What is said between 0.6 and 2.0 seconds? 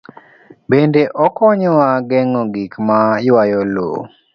Bende okonyowa